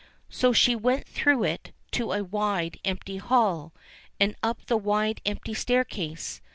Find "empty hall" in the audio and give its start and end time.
2.83-3.71